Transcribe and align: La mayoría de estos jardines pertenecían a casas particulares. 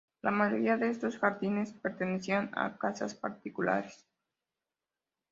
La 0.23 0.31
mayoría 0.31 0.77
de 0.77 0.89
estos 0.89 1.19
jardines 1.19 1.73
pertenecían 1.73 2.49
a 2.57 2.75
casas 2.79 3.13
particulares. 3.13 4.03